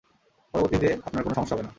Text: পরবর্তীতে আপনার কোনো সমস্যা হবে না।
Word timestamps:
পরবর্তীতে 0.53 0.89
আপনার 1.05 1.23
কোনো 1.23 1.35
সমস্যা 1.35 1.55
হবে 1.55 1.63
না। 1.63 1.69